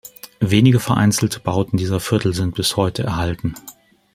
[0.39, 3.53] Wenige vereinzelte Bauten dieser Viertel sind bis heute erhalten.